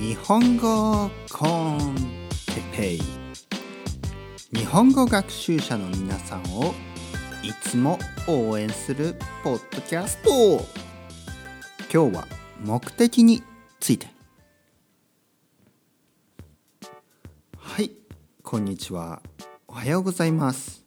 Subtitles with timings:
[0.00, 1.94] 日本語コン
[2.46, 2.98] テペ
[4.52, 6.74] 日本語学習者の皆さんを
[7.42, 9.14] いつも応援する
[9.44, 10.64] ポッドキャスト。
[11.92, 12.26] 今日は
[12.64, 13.42] 目的に
[13.78, 14.08] ついて。
[17.56, 17.92] はい
[18.42, 19.22] こんにちは。
[19.68, 20.84] おはようございます。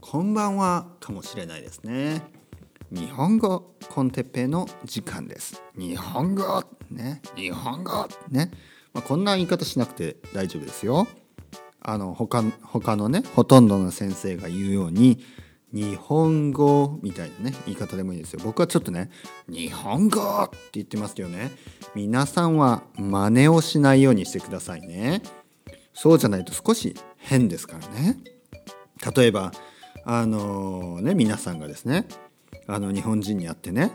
[0.00, 2.35] こんばんはかもしれないですね。
[2.92, 5.60] 日本語コンテッペの時間です。
[5.76, 7.20] 日本語ね。
[7.34, 8.06] 日本語。
[8.30, 8.52] ね、
[8.92, 11.08] まあ、こんな言い方しなくて大丈夫ですよ。
[11.80, 15.18] あの他他のねほとんどの先生が言うように
[15.72, 18.40] 日本語みたいなね言い方でもいいですよ。
[18.44, 19.10] 僕はちょっとね
[19.48, 21.50] 日本語って言ってますけどね。
[21.96, 25.22] 皆さんは真似をしないようにしてくださいね。
[25.92, 28.18] そうじゃないと少し変ですからね。
[29.16, 29.50] 例えば
[30.04, 32.06] あのー、ね皆さんがですね
[32.66, 33.92] あの日本人に会ってね、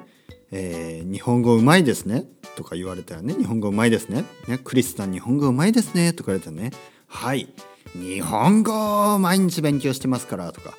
[0.52, 6.72] えー、日本語うまいですねとか言われたらね日本語うまいですねねクリスさん日本語うまいですねとか言われたらね
[7.08, 7.48] はい
[7.94, 10.74] 日本語毎日勉強してますからとか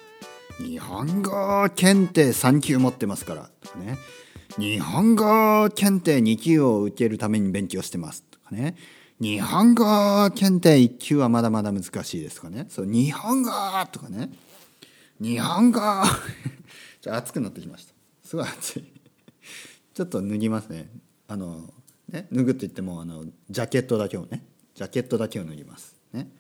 [0.59, 3.99] 日本語検定3級持ってますからとかね
[4.59, 8.77] 日本語検定2級を受けるために勉強してますとかね
[9.21, 9.85] 日本語
[10.31, 13.51] 検定1級はまだまだ難しいですとかねそう日本語
[13.91, 14.31] とかね
[15.21, 15.81] 日本語
[17.03, 17.93] じゃ暑くなってきました。
[18.25, 18.85] すごい暑い。
[19.93, 20.89] ちょっと脱ぎますね。
[21.29, 21.69] あの
[22.09, 24.45] ね脱ぐって言ってもあのジャケットだけをね。
[24.75, 25.97] ジャケットだけを脱ぎます。
[26.13, 26.31] ね、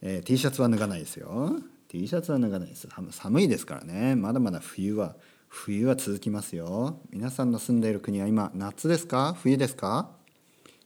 [0.00, 1.60] えー、T シャツは脱がないですよ。
[1.88, 2.88] T シャツは脱がないです。
[3.10, 4.14] 寒いですからね。
[4.14, 5.16] まだまだ冬は
[5.48, 7.00] 冬は続きますよ。
[7.10, 9.36] 皆さんの住んでいる国は今夏ですか？
[9.42, 10.12] 冬ですか？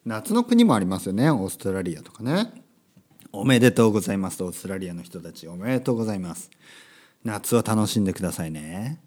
[0.06, 1.30] 夏の国もありますよね。
[1.30, 2.64] オーストラリアとかね。
[3.32, 4.42] おめでとうございます。
[4.42, 5.46] オーストラリアの人たち。
[5.46, 6.50] おめでとうございます。
[7.24, 9.02] 夏を楽しんでくださいね。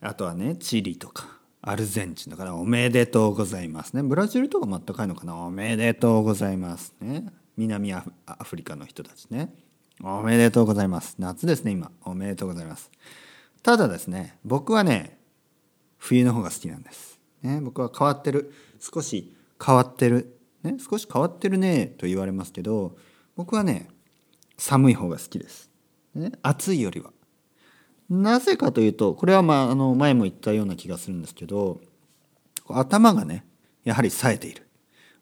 [0.00, 4.02] あとはねチリとかアルゼンチンとかおめでとうございますね。
[4.02, 5.36] ブラジルとかもあったかいのかな？
[5.36, 7.26] おめでとうございますね。
[7.56, 8.04] 南ア
[8.44, 9.54] フリカの人たちね。
[10.02, 11.16] おめでとうございます。
[11.18, 11.90] 夏ですね今。
[12.04, 12.90] おめでとうございます。
[13.62, 15.18] ただですね僕はね
[15.96, 22.96] 冬の方が好きなんです、ね、僕は変わってる少し変わってる、ね、少し変わってるねと言われますけど
[23.34, 23.88] 僕はね
[24.56, 25.70] 寒い方が好きです、
[26.14, 27.10] ね、暑いよりは。
[28.08, 31.80] なぜかというとこれはまああの前も言ったような気がするんですけど
[32.68, 33.44] 頭がね
[33.84, 34.68] やはり冴えている。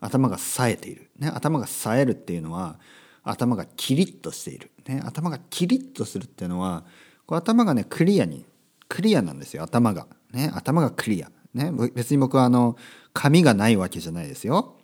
[0.00, 2.78] 頭が冴えている、ね、頭が冴えるっていうのは
[3.22, 6.84] 頭がキリッとしている、ね、頭がキリッとするっていうのは
[7.26, 8.44] こう頭がねクリアに
[8.88, 12.76] クリアなんですよ頭が、ね、頭がクリア、ね、別に僕はあの
[13.12, 14.76] 髪がないわけじゃないですよ、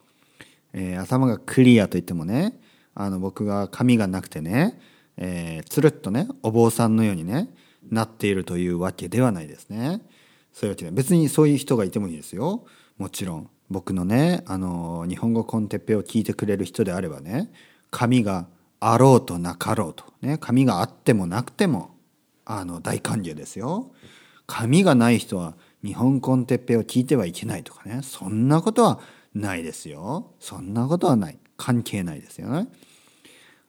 [0.72, 2.58] えー、頭がクリアといってもね
[2.94, 4.80] あの僕が髪がなくてね、
[5.16, 7.48] えー、つるっとねお坊さんのようにね
[7.90, 10.00] なっているというわけではないですね。
[10.52, 12.64] そういうわけで別にそういう人がいてもいいですよ。
[12.98, 17.50] もちろん僕のねあの日本語コンテッペを聞いてくれる人であればね
[17.90, 18.46] 髪が
[18.80, 21.94] あろうとなかろうとね髪があってもなくても
[22.44, 23.92] あの大歓迎ですよ。
[24.46, 25.54] 髪がない人は
[25.84, 29.00] 日本コンテッペを聞いてはいけないとかねそんなことは
[29.34, 30.32] ないですよ。
[30.38, 32.68] そんなことはない関係ないですよね。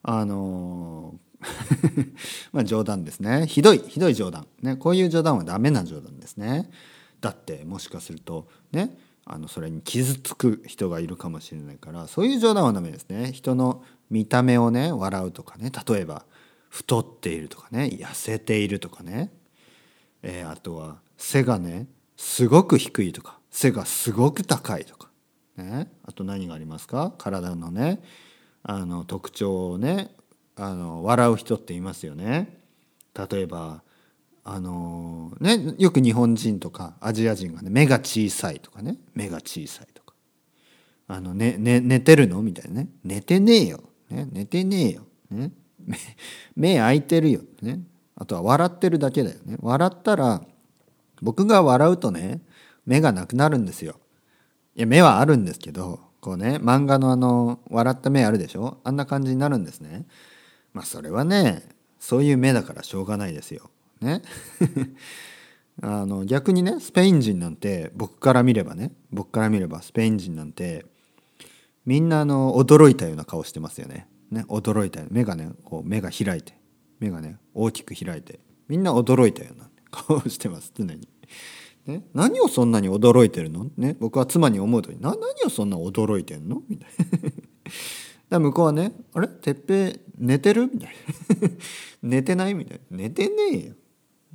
[0.04, 1.16] あの
[2.52, 3.48] まあ冗談ですね。
[3.48, 4.48] ひどいひどい冗談。
[4.62, 6.70] ねこういう冗談はダメな冗談ですね。
[7.22, 13.32] だってもしかするとねあのそれに傷つく人がいるかもしれないからそういう冗談はダメですね。
[13.32, 16.26] 人の見た目をね笑うとかね例えば
[16.70, 19.32] 太っているとかね痩せているとかね、
[20.22, 21.88] えー、あとは背がね
[22.18, 25.10] すごく低いとか背がすごく高いとか、
[25.58, 27.14] ね、あと何がありますか？
[27.18, 28.02] 体のね
[28.64, 30.10] あの特徴をね
[30.56, 32.60] あの笑う人っていますよね。
[33.14, 33.84] 例えば
[34.44, 38.98] あのねよく日本人とかアジア人がね目が小さいとかね。
[39.16, 40.14] 目が小さいとか。
[41.08, 42.42] あの、ねね、寝てるの？
[42.42, 42.90] みたいなね。
[43.04, 45.52] 寝てねえよ、ね、寝てねえよ、ね、
[45.86, 45.98] 目
[46.56, 47.82] 目開いてるよ、ね、
[48.16, 49.58] あとは笑ってるだけだよね。
[49.60, 50.42] 笑ったら
[51.22, 52.42] 僕が笑うとね
[52.86, 54.00] 目がなくなるんですよ。
[54.76, 58.80] いや目はあるんですけどこうね漫画のあの笑った目あるでしょ？
[58.84, 60.06] あんな感じになるんですね。
[60.74, 61.64] まあそれはね
[62.00, 63.70] そういう目だからしょうがないですよ。
[64.02, 64.22] ね。
[65.82, 70.86] あの逆にねスペイン人なんて僕から見ればね僕から見ればスペイン人なんて
[71.86, 74.08] みんなあの驚いたような顔してますよね。
[74.30, 76.58] ね驚いた目がねこう目が開いて
[77.00, 81.08] 目がね大きく開いてみんな驚いたような 顔してます常に。
[81.86, 86.64] ね、何をそんなに驚いてるの、ね、僕は妻に思うとな何をそんな驚いてんの？
[86.70, 86.96] みたいな。
[88.34, 89.28] だ向こうはね「あれ？
[89.28, 90.90] てっぺ寝てる?」みたい
[91.42, 91.50] な
[92.02, 93.76] 「寝てない?」みたいな「寝てねえよ」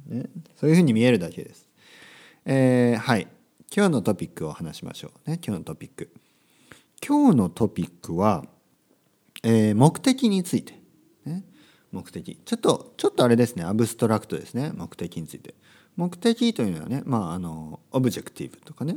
[0.07, 0.25] ね、
[0.57, 1.69] そういうふうに見えるだけです。
[2.47, 3.29] えー、はい。
[3.75, 5.39] 今日のトピックを話しましょうね。
[5.47, 6.11] 今日のトピック。
[7.07, 8.47] 今日のトピックは、
[9.43, 10.81] えー、目的について、
[11.27, 11.45] ね、
[11.93, 12.39] 目的。
[12.43, 13.65] ちょっとちょっとあれですね。
[13.65, 14.73] abstract ですね。
[14.75, 15.55] 目的について。
[15.97, 18.97] 目的というのはねまああの objective とかね。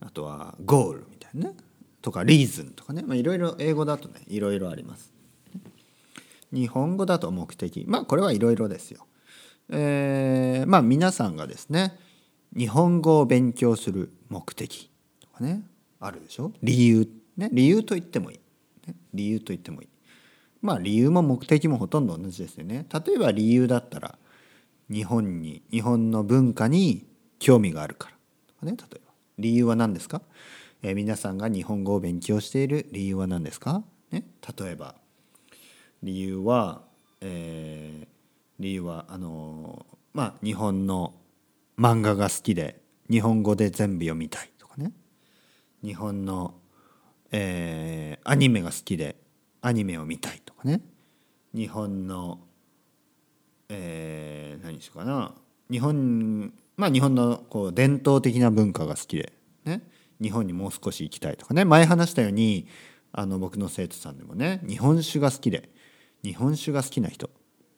[0.00, 1.56] あとは goal みたいなね。
[2.06, 3.02] とか reason とかね。
[3.16, 5.12] いろいろ英語だとねいろいろあります。
[6.52, 7.84] 日本語だと目的。
[7.88, 9.08] まあこれはいろいろですよ。
[9.70, 11.98] えー、まあ皆さんがですね
[12.56, 14.88] 日本語を勉強する目的
[15.20, 15.62] とかね
[15.98, 16.52] あるでしょ？
[16.62, 17.08] 理由。
[17.36, 18.38] ね理由と言ってもいい、
[18.86, 19.88] ね、理由と言ってもいい。
[20.62, 22.86] まあ理由も目的もほとんど同じですよね。
[23.04, 24.16] 例えば理由だったら
[24.88, 27.04] 日本に日本の文化に
[27.40, 28.16] 興味があるから
[28.46, 29.12] とかね例えば。
[29.38, 30.22] 理由は何ですか、
[30.86, 34.24] えー、皆さんが日本語を勉強している理由は何ですか、ね、
[34.56, 34.94] 例えば
[36.04, 36.82] 理由は、
[37.20, 38.06] えー、
[38.60, 41.12] 理由はあのー、まあ日本の
[41.76, 42.80] 漫画が好きで
[43.10, 44.92] 日本語で全部読みたいとかね。
[45.82, 46.54] 日本の、
[47.32, 49.16] えー、アニメが好きで
[49.62, 50.82] アニメを見たいとかね。
[51.52, 52.38] 日本の、
[53.68, 55.34] えー、何しようかな。
[55.68, 59.32] 日本まあ日本のこう伝統的な文化が好きで、
[59.64, 59.82] ね、
[60.20, 61.64] 日本にもう少し行きたいとかね。
[61.64, 62.66] 前話したように
[63.12, 65.70] あの僕の生徒さんでもね日本酒が好きで
[66.22, 67.30] 日本酒が好きな人、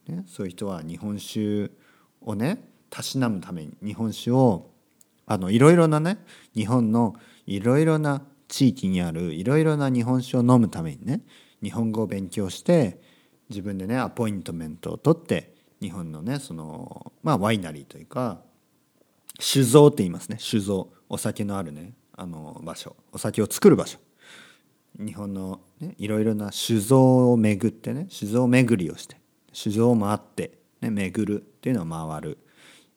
[0.09, 1.71] ね、そういう人は日本酒
[2.21, 4.71] をねたしなむために日本酒を
[5.27, 6.19] あのいろいろなね
[6.55, 7.15] 日本の
[7.47, 11.21] いろいろな地域にあるいろいろな日本酒を飲むためにね
[11.63, 13.01] 日本語を勉強して
[13.49, 18.41] 自分でねアポイントメントを取って日本のねそのまあワイナリーというか
[19.39, 20.37] 酒造って言いますね。
[20.41, 20.89] 酒造。
[21.09, 21.95] お酒のあるね。
[22.19, 23.99] あの場所お酒を作る場所。
[24.99, 29.17] 日本の、ね、いろいろな酒造を巡ってね酒造巡りをして
[29.53, 32.39] 酒造を回って、ね、巡るっていうのを回る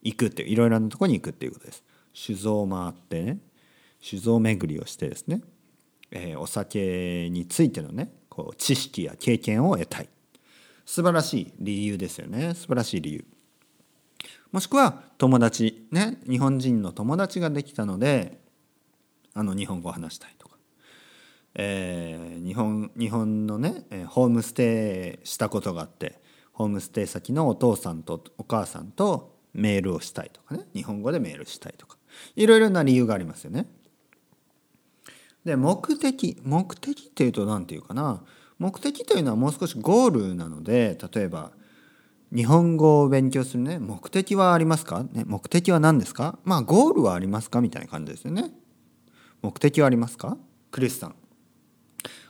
[0.02, 1.84] 行くっていういろいろなとこに行くっていうことです。
[2.14, 3.38] 酒造を回ってね
[4.02, 5.42] 酒造巡りをしてですね、
[6.10, 10.10] えー、お酒についてのねこう知識や経験を得たい。
[10.84, 12.56] 素晴らしい理由ですよね。
[12.56, 13.26] 素晴らしい理由。
[14.52, 18.41] もしくは友達ね日本人の友達ができたので
[19.34, 20.58] あの日本語を話したいとか、
[21.56, 26.20] えー、日本日本のねホームステイしたことがあって
[26.54, 30.66] ホームステイ先のお父さんとお母さんとメールをしたいとかね。
[30.74, 31.98] 日本語でメールしたいとか。
[32.36, 33.68] いろいろな理由がありますよね。
[35.44, 38.24] で目的目的っていうと何て言うかな。
[38.60, 41.52] 目的というのはもう少しゴールなので例えば
[42.34, 43.80] 日本語を勉強するね。
[43.80, 46.38] 目的はありますか、ね、目的は何ですか？
[46.44, 47.60] まあゴールはありますか？
[47.60, 48.52] みたいな感じですよね。
[49.42, 50.38] 目的はありますか？
[50.72, 51.16] クリスさん。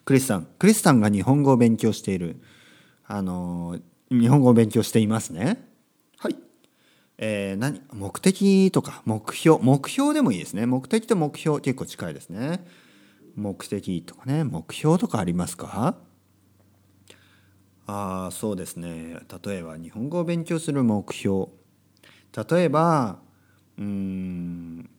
[0.06, 0.48] クリスさん。
[0.58, 2.42] クリスさんが日本語を勉強している。
[3.06, 3.78] あの
[4.10, 5.68] 日本語を勉強していますね。
[6.18, 6.38] はい。
[7.18, 7.82] えー、何？
[7.94, 12.66] 目的とか目標目標でもいいですね目的と目標結構近いですね
[13.36, 15.98] 目的とかね目標とかありますか？
[17.86, 21.48] ああそうですね例えば日本語を勉強する目標
[22.50, 23.20] 例えば
[23.78, 24.90] うん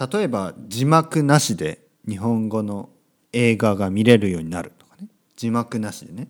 [0.00, 2.88] 例えば字幕なしで日本語の
[3.32, 5.08] 映画が見れるようになるとかね。
[5.36, 6.28] 字幕なしでね。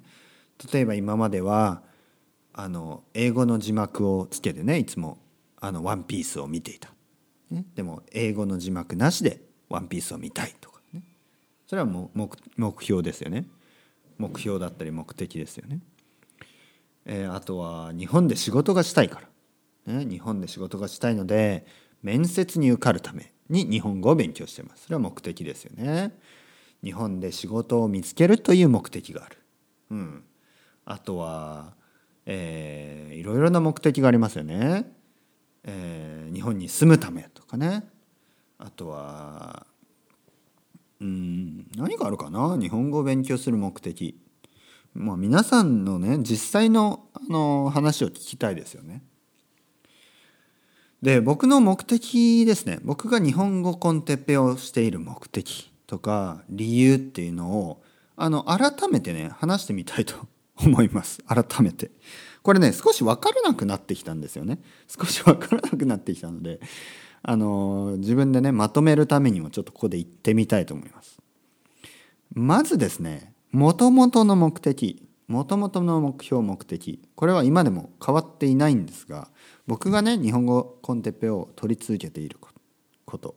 [0.72, 1.82] 例えば今までは
[2.52, 5.18] あの英語の字幕をつけてねいつも
[5.60, 6.90] あのワンピースを見ていた、
[7.50, 11.02] ね、でも英語の字幕なしでワンピースを見たいとかね。
[11.68, 13.46] それはも目目標ですよね。
[14.18, 15.78] 目標だったり目的ですよね、
[17.06, 19.22] えー、あとは日本で仕事がしたいか
[19.86, 21.64] ら、ね、日本で仕事がしたいので
[22.02, 23.32] 面接に受かるため。
[23.50, 26.16] に日本語を勉強してますそれは目的ですよね
[26.82, 29.36] 日本で仕事を見つけるという目的がある、
[29.90, 30.24] うん、
[30.84, 31.78] あとは
[32.26, 34.92] えー、いろいろな目的がありますよね。
[35.64, 37.88] えー、日本に住むためとかね
[38.58, 39.66] あとは
[41.00, 42.56] うん何があるかな？
[42.60, 44.20] 日本語を勉強する目的。
[44.94, 49.02] まあ、皆さんのね実際のあの話を聞きたいですよね。
[51.02, 52.78] で僕の目的ですね。
[52.82, 57.82] 僕が日本語コンテッペをしている目的とか理由っていうのを
[58.16, 60.14] あの改めてね話してみたいと
[60.56, 61.22] 思います。
[61.26, 61.90] 改めて。
[62.42, 64.58] これね少し分からなくなってきたんですよね。
[64.88, 66.60] 少し分からなくなってきたので
[67.22, 71.18] あの自分でねまとめるためにもちょっとここで言ってみたいと思います。
[72.34, 75.06] まずですねもともとの目的。
[75.30, 79.28] もともとの目標目的これは今でも変わっていないんですが
[79.68, 83.36] 僕がね日本語コンテッペを取り続けていること。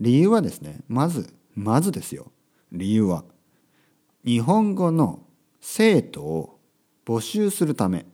[0.00, 2.32] 理由はですねまずまずですよ。
[2.72, 3.22] 理由は
[4.24, 5.20] 日本語の
[5.60, 6.58] 生徒を
[7.06, 8.06] 募集するため。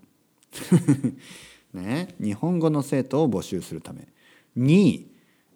[1.73, 4.09] ね、日本語の生徒を募集するため。
[4.55, 5.11] に、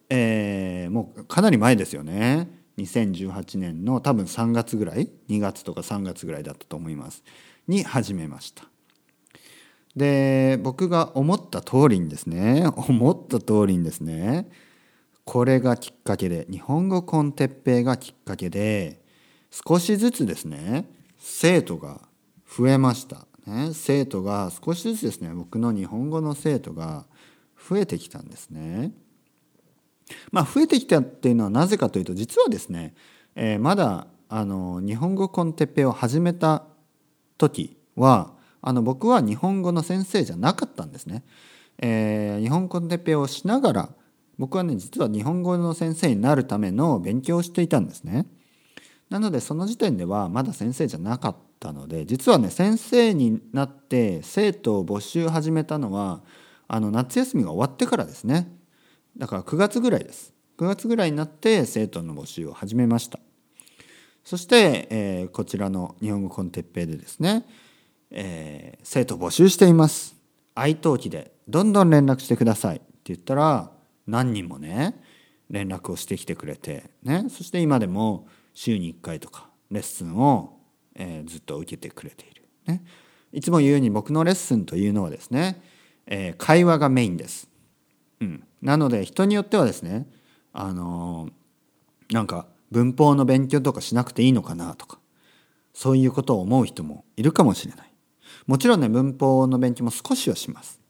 [0.08, 2.59] えー、もうかなり前ですよね。
[2.82, 7.22] 2018年の多分3月ぐらい2月とか3月ぐらいだったと思います。
[7.68, 8.64] に始めました。
[9.96, 14.48] で僕が思った通りにですね 思った通りにですね
[15.24, 19.02] これがきっかけで日本語コンテッペイがきっかけで
[19.50, 22.00] 少しずつですね生徒が
[22.46, 27.06] 増えました、ね、生徒が少しずつですね僕の日本語の生徒が
[27.68, 28.92] 増えてきたんですね。
[30.32, 32.94] まあ、増えてきたっていうのはなぜかというと実はですね、
[33.34, 36.64] えー、まだあの日本語コンテッペイを始めた
[37.38, 41.24] 時はあの僕は日本語の先生じゃなかったんですね。
[41.78, 43.88] えー、日本コンテッペイをしながら
[44.38, 48.26] 僕はね実は日本語の先生になるための勉強をしていたんですね。
[49.08, 56.22] なのでその時点ではまだ先生じゃなかったので実はね先生になって生徒を募集始めたのは
[56.68, 58.48] あの夏休みが終わってからですね
[59.16, 60.32] だから9月ぐらいです。
[60.58, 63.18] 9月ぐらいになって生徒の募集を始めました。
[64.24, 67.46] そして、えー、こちらの日本語コンテッペイでですね、
[68.10, 70.16] えー、生徒募集しています。
[70.54, 72.76] 愛登記でどんどん連絡してください。
[72.76, 73.70] って言ったら
[74.06, 75.02] 何人もね
[75.48, 80.58] 連絡をしてきてくれて、ね、そして今でも週に1回とかレッスンを、
[80.94, 82.82] えー、ずっと受けてくれている、ね、
[83.32, 85.62] いつも言うように僕のレッスンというのはですね
[86.10, 87.48] えー、会話がメインです。
[88.20, 90.06] うん、なので人によってはですね
[90.52, 91.28] あの、
[92.10, 94.98] なんか文法の勉強とかしなくていいのかなとか
[95.72, 97.92] そういうことを思う人もいるかもしれない。
[98.46, 100.80] もちろんね文法の勉強も少しはします。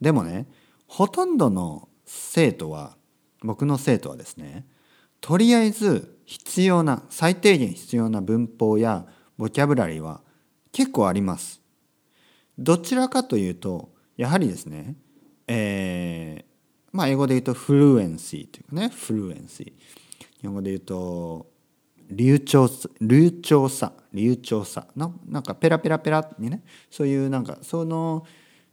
[0.00, 0.46] でもね
[0.86, 2.96] ほとんどの生徒は
[3.42, 4.66] 僕の生徒はですね
[5.20, 9.06] とりあえず必要な最低限必要な文法や
[9.36, 10.20] ボキャブラリーは
[10.72, 11.60] 結構あります。
[12.58, 14.96] どちらかというとやはりですね、
[15.46, 16.49] えー、
[16.92, 19.72] まあ英語で言うとフルエンシーというかねフルエンシー
[20.40, 21.46] 日本語で言うと
[22.10, 24.86] 流暢さ流暢さ流暢さ。
[24.96, 28.26] のなんかペラペラペラにねそういうなんかその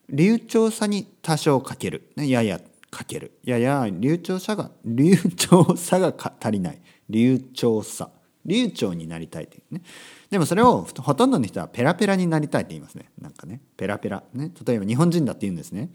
[0.10, 2.60] 流暢さに多少かける、ね、やや
[2.90, 3.40] かける。
[3.44, 6.82] やや流暢さが流暢さが足りない。
[7.10, 8.10] 流暢さ。
[8.46, 9.82] 流暢になりたいというね。
[10.30, 13.10] でもそれをほとんどの人はペラペラになりたいって言いますね。
[13.20, 14.24] なんかねペラペラ。
[14.34, 15.90] ね例えば日本人だって言うんですね。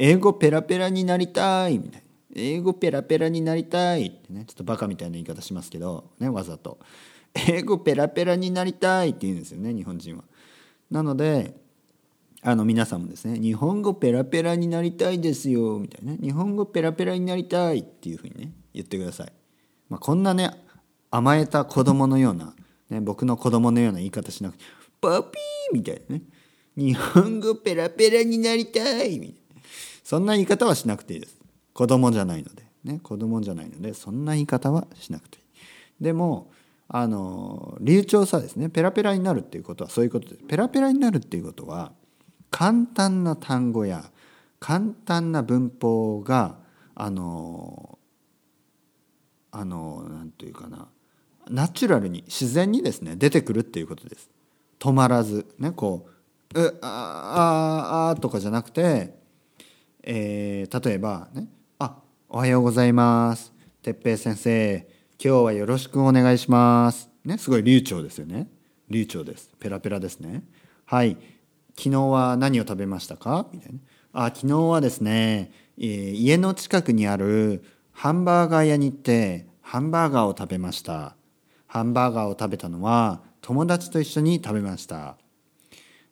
[0.00, 2.06] 英語ペラペラになりたいみたいな。
[2.34, 4.44] 英語ペラペラになりたいってね。
[4.46, 6.78] ちょっとバカみたいな言い方しますけどねわざと。
[7.34, 10.24] 英語ペラペラになりたいって言うんですよね日本人は。
[10.90, 11.54] なので
[12.42, 19.32] あの皆さんもですね日本語ペラペラになりたいですよみたいな日本語ペラペラになりたいっていうふうにね言ってください、
[19.88, 20.50] まあ、こんなね
[21.10, 22.54] 甘えた子供のような
[22.90, 24.64] ね、僕の子供のような言い方しなくて
[25.00, 26.22] 「パピー」みたいなね
[26.76, 29.47] 「日本語ペラペラになりたい」みたいな。
[30.08, 31.36] そんな言い方はしなくていいです。
[31.74, 32.62] 子供じゃないので。
[32.82, 35.44] ね子供じゃないのでそんな言い方はしなくていい。
[36.00, 36.50] でも
[36.88, 38.70] あの流暢さですね。
[38.70, 40.44] ペラペラになるっていうことはそういうことです。
[40.44, 41.92] ペラペラになるっていうことは
[42.50, 44.10] 簡単な単語や
[44.60, 46.56] 簡単な文法が
[46.94, 47.98] あの
[49.50, 50.88] あのなんていうかな。
[51.50, 54.30] ナチュラルに自然にですね出てくるっていうことです。
[54.78, 55.44] 止まらず。
[55.58, 56.08] ねこ
[56.54, 59.17] う「うあああ」とかじゃなくて、
[60.10, 61.48] えー、例えばね
[61.78, 61.98] 「あ
[62.30, 64.88] おはようございます」「哲平先生
[65.22, 68.48] 今日はよろしくお願いします」ねすごい流暢ですよね。
[68.88, 69.50] 流暢です。
[69.60, 70.44] ペラペラですね
[70.86, 71.18] はい。
[71.76, 73.48] 昨日は何を食べましたか？
[73.52, 73.78] みたいな
[74.14, 77.62] あ昨日はですね、えー、家の近くにある
[77.92, 81.16] ハンバーガー屋に行ってハンバーガーを食べました。
[81.66, 85.18] ハンバーガーを食べたのは友達と一緒に食べました、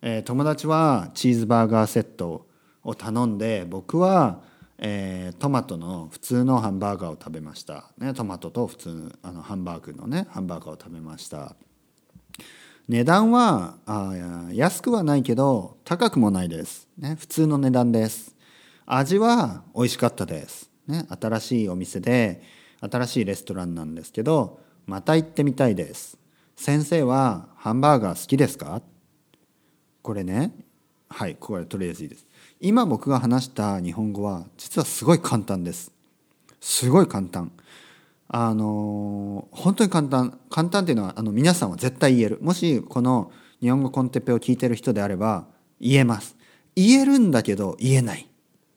[0.02, 2.46] えー、友達はチーズバーガーセット
[2.86, 4.40] を頼んで僕は、
[4.78, 11.56] えー、トマトの普通のハンバーガーを食べました、ね、トマトと普通あのハンバーグのねハンバーガーを食べました。
[12.88, 14.12] 値段はあ
[14.52, 18.36] 安くはないけど高くもないです、ね、普通の値段です。
[18.86, 22.40] 味は美味しかったです、ね、新しいお店で
[22.80, 26.16] 新しいレストランなんですけどまた行ってみたいです。
[26.54, 28.80] 先生はハンバーガー好きですか？
[30.02, 30.52] これね、
[31.08, 32.24] はい、これとりあえずいいです。
[32.60, 35.92] 今僕が話した日本語は実はすごい簡単です。
[36.60, 37.52] すごい簡単。
[38.28, 40.38] あの本当に簡単。
[40.50, 42.38] 簡単っていうのはあの皆さんは絶対言える。
[42.40, 45.46] もしこの日本語コンテペを聞いてる人であれば
[45.80, 46.36] 言えます。
[46.74, 48.28] 言えるんだけど言えない。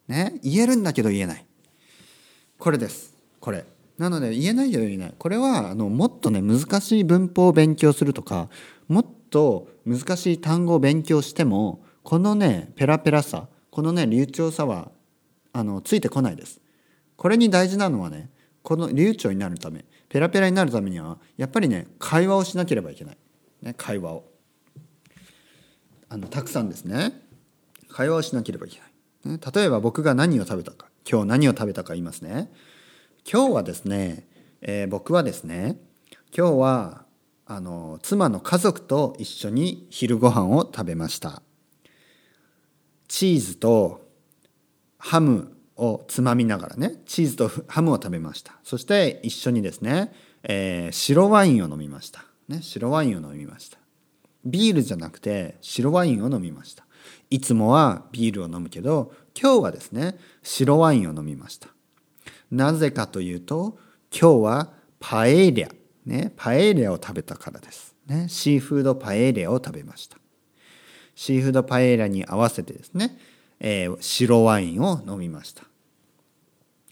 [0.07, 1.45] ね、言えるんだけど言えない。
[2.57, 3.13] これです。
[3.39, 3.65] これ。
[3.99, 8.47] なので言えないよ言えないこれはあのもっとね難しい文法を勉強するとか
[8.87, 14.91] もっと難しい単語を勉強してもこのねペラペラさこのね流暢さは
[15.53, 16.61] あのついてこないです。
[17.15, 18.29] これに大事なのはね
[18.63, 23.17] この流暢になるためペラペラになるためにはやっぱりね会話をしなければいけない、
[23.61, 24.25] ね、会話を。
[26.11, 27.21] あのたくさんですね。
[27.89, 32.51] 会話をしなければいけない、ね、例えば僕が何を食べたか今日何を食べたか言いますね。
[33.31, 34.27] 今日はですね、
[34.61, 35.77] えー、僕はですね
[36.35, 37.05] 今日は
[37.45, 41.41] あの妻の家族と一緒に昼ご飯を食べました。
[43.09, 44.07] チーズと
[44.97, 48.53] ハムをつまみながらねチーズとハムを食べました。
[48.63, 50.13] そして一緒にですね、
[50.43, 53.79] えー、白ワインを飲みました、ね、白ワインを飲みました。
[54.45, 56.85] ビールじゃなくて白ワインを飲みました。
[57.31, 61.69] いつもはビールを飲むけど今日はですね白ワインを飲みました。
[62.51, 63.79] なぜかというと
[64.11, 65.69] 今日はパエリア。
[66.05, 67.95] ねパエリアを食べたからです。
[68.05, 70.18] ねシーフードパエリアを食べました。
[71.19, 73.19] シーフードパエリアに合わせてですね、
[73.59, 75.63] えー、白ワインを飲みました。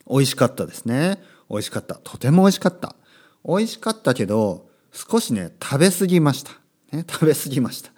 [0.05, 1.17] 美味しかったですね。
[1.49, 1.95] 美味しかった。
[1.95, 2.97] とても美味しかった。
[3.45, 6.51] 美味しかったけど少しね食べ過ぎました、
[6.91, 7.91] ね、食べ過ぎました。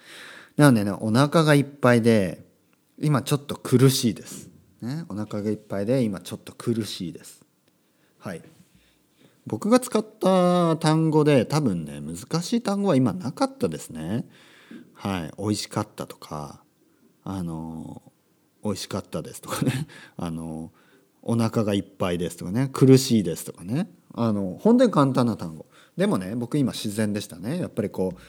[0.56, 2.46] なのでねお腹がいっぱいで
[3.00, 4.50] 今ちょっと苦しいです、
[4.84, 7.44] ね、お腹がいっぱいで今ちょっと苦しいです。
[8.20, 8.44] はい。
[9.48, 14.28] 僕が使った単語で多分ね難しい単語は今なかったですね。
[15.00, 16.62] はい美味しかったとか
[17.24, 18.02] あの
[18.64, 19.88] 美味しかったですとかね。
[20.18, 20.72] あの
[21.22, 22.70] お腹がいっぱいですとかね。
[22.74, 23.90] 苦しいですとかね。
[24.14, 25.68] あの本当に簡単な単語。
[25.96, 27.60] でもね僕今自然でしたね。
[27.60, 28.20] やっぱりこう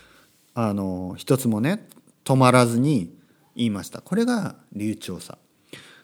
[0.55, 1.89] あの一つもね
[2.25, 3.17] 止まらずに
[3.57, 4.01] 言いました。
[4.01, 5.39] これが流暢さ。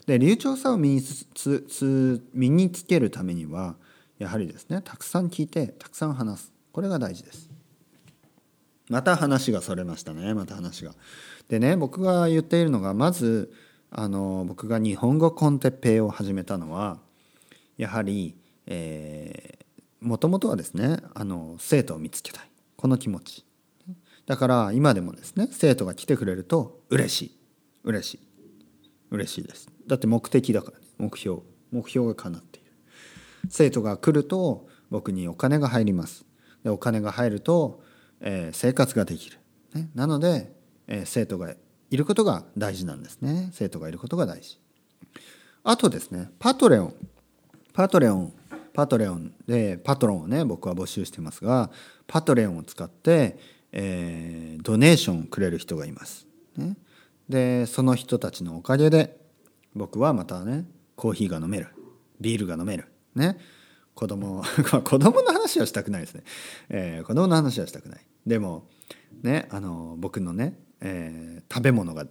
[0.07, 3.77] で流暢さを身につ身につけるためには
[4.19, 6.53] やはりですねたくさん聞いてたくさん話す。
[6.73, 7.56] これが大事です。
[8.89, 10.95] また話がそれましたねまた話が。
[11.49, 13.53] でね僕が言っているのがまず
[13.91, 16.99] あの僕が日本語コンテッペイを始めたのは
[17.77, 18.37] やはり
[20.01, 22.49] もともとはですねあの生徒を見つけたい。
[22.77, 23.45] この気持ち。
[24.27, 27.39] だから今でもですね生徒が来てくれると嬉しい。
[27.85, 28.21] 嬉しい。
[29.11, 29.69] 嬉しいです。
[29.87, 30.85] だって目的だからね。
[30.99, 31.41] 目標。
[31.71, 32.71] 目標が叶っている。
[33.49, 36.25] 生徒が来ると僕にお金が入ります。
[36.65, 37.83] でお金が入ると、
[38.21, 39.39] えー、生活ができる、
[39.75, 40.53] ね、なので、
[40.87, 41.55] えー、生徒が
[41.91, 43.51] いることが大事なんですね。
[43.53, 44.59] 生徒がいることが大事。
[45.63, 49.33] あとですね Patreon。Patreon。Patreon。
[49.47, 51.71] でパトロンをね僕は募集してますが
[52.07, 53.39] Patreon を使って、
[53.73, 56.27] えー、 donation をくれる人がいます、
[56.57, 56.77] ね、
[57.29, 59.17] でその人たちのおかげで
[59.75, 61.69] 僕はまたねコーヒーが飲める。
[62.21, 62.87] ビールが飲める。
[63.15, 63.39] ね。
[63.97, 64.45] 子供
[64.85, 66.23] 子供の話はしたくないですね、
[66.69, 68.01] えー、子供の話はしたくない。
[68.27, 68.69] でも
[69.23, 72.07] ねあの僕のね、えー、食べ物が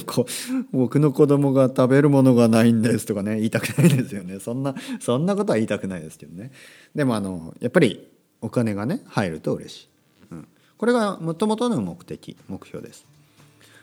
[0.72, 4.40] 僕の子供が食べるものがないんですとかね言いたくないですよね。
[4.40, 6.50] そんなそんなことは言いたくないですけどね。
[6.94, 8.08] でもあのやっぱり
[8.40, 9.88] お金がね入ると嬉しい、
[10.30, 13.04] うん、これがもともとの目的目標です。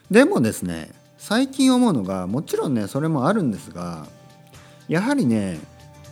[0.10, 4.08] でもですね最近思うのがもちろんねそれもあるんですが
[4.88, 5.60] やはりね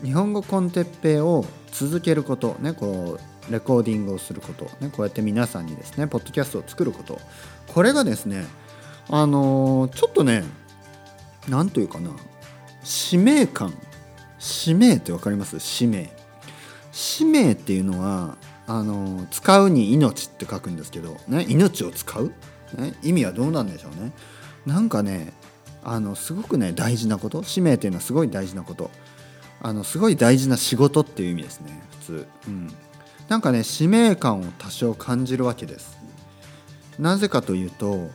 [0.04, 7.20] 日本語コンテッペイを続けることねこうレコーディングをすること、ね、こうやって皆さんにですねポッドキャストを作ること。
[7.68, 8.46] これがですね
[9.10, 10.44] あのー、ちょっとね
[11.50, 12.12] 何というかな
[12.84, 13.74] 使命感。
[14.39, 15.60] 使命って分かります？
[15.62, 16.12] 使命。
[16.92, 18.38] 使命っていうのは
[18.68, 22.34] あの、使うに命って書くんですけど、ね、命を使う？
[22.78, 24.12] ね、意味はどうなんでしょうね？
[24.66, 25.32] なんかね
[25.84, 27.42] あのすごくね大事なこと？
[27.44, 28.92] 使命っていうのはすごい大事なこと。
[29.63, 32.73] あのすごい大事な仕事っていう意味ですね普通、うん、
[33.30, 35.97] なんかね使命感を多少感じるわけです。
[36.99, 38.10] なぜかというと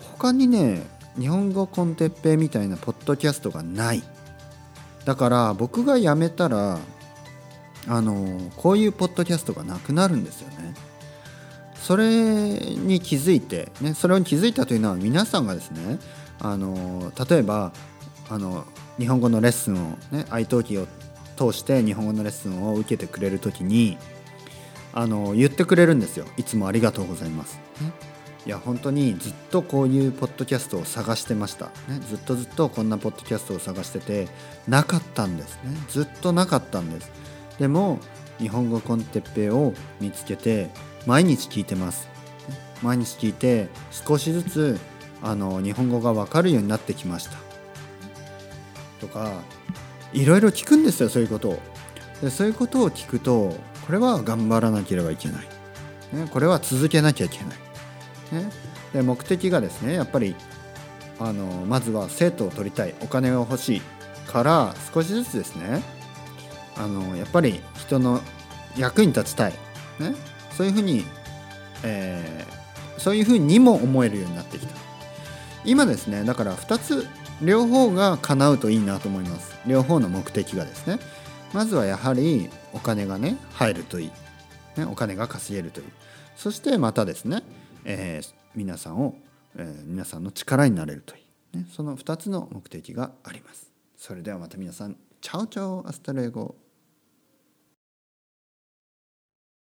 [0.00, 0.82] 他にね
[1.18, 4.02] 日本語コンテッペみたいなポッドキャストがない。
[5.04, 6.78] だから僕が辞めたら
[7.86, 10.74] あのこういうポッドキャストがなくなるんですよね。
[11.76, 16.00] それに気づいて、ね、それに気づいたというのは皆さんがですね
[16.40, 17.72] あの例えば
[18.28, 18.64] あの
[18.98, 20.86] 日本語のレッスンを、ね、iTalki を
[21.36, 23.98] 通して日本語のレッスンを受けてくれる時に
[24.92, 26.24] あの言ってくれるんですよ。
[26.38, 27.60] いつもありがとうございます、
[28.46, 34.28] いや本当にずっとこういうポッドキャストを探してました、ね、ずっとずっとこんなポッドキャストを探してて
[34.66, 35.58] なかったんです。
[35.64, 35.76] ね。
[35.88, 37.10] ずっとなかったんです。
[37.58, 37.98] でも
[38.38, 40.70] 日本語コンテッペイを見つけて
[41.06, 42.08] 毎日聞いてます。
[42.82, 44.78] 毎日聞いて少しずつ
[45.22, 47.45] あの日本語が分かるようになってきました。
[49.00, 49.42] とか
[50.12, 51.58] いろいろ聞くんですよそういうことを。
[52.22, 53.54] でそういうことを聞くと
[53.86, 55.46] これは頑張らなければいけない、
[56.16, 57.44] ね、これは続けなきゃいけな
[58.40, 58.50] い、ね、
[58.94, 60.34] で目的がですねやっぱり
[61.18, 62.94] あのまずは生徒を取りたい。
[63.02, 63.82] お金が欲しい
[64.26, 65.82] から少しずつですね
[66.76, 68.20] あのやっぱり人の
[68.76, 69.52] 役に立ちたい、
[69.98, 70.14] ね、
[70.52, 71.04] そういうふうに、
[71.82, 74.85] えー、そういうふうにも思えるようになってきた。
[75.66, 77.06] 今ですねだから2つ
[77.42, 79.58] 両方が叶うといいなと思います。
[79.66, 80.98] 両方の目的がですね。
[81.52, 84.10] まずはやはりお金がね入るといい、
[84.78, 85.86] ね、お金が稼げるといい。
[86.36, 87.42] そしてまたですね、
[87.84, 89.16] えー、皆さんを、
[89.56, 91.20] えー、皆さんの力になれるとい
[91.54, 93.70] い、ね、その2つの目的があります。
[93.98, 96.54] それではまた皆さん ciao ciao hasta luego。